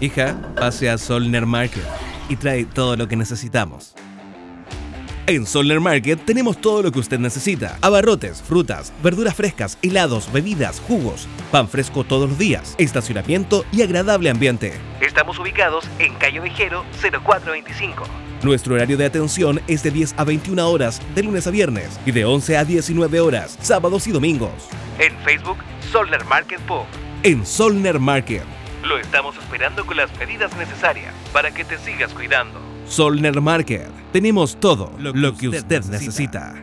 [0.00, 1.84] Hija, pase a Solner Market
[2.28, 3.94] y trae todo lo que necesitamos.
[5.26, 7.78] En Solner Market tenemos todo lo que usted necesita.
[7.80, 14.28] Abarrotes, frutas, verduras frescas, helados, bebidas, jugos, pan fresco todos los días, estacionamiento y agradable
[14.28, 14.74] ambiente.
[15.00, 18.04] Estamos ubicados en Calle Vejero 0425.
[18.42, 22.12] Nuestro horario de atención es de 10 a 21 horas de lunes a viernes y
[22.12, 24.52] de 11 a 19 horas sábados y domingos.
[24.98, 25.56] En Facebook,
[25.90, 26.84] Solner Market Pub.
[27.22, 28.44] En Solner Market.
[29.14, 32.60] Estamos esperando con las medidas necesarias para que te sigas cuidando.
[32.84, 33.88] Solner Market.
[34.12, 36.56] Tenemos todo lo que, usted, necesita.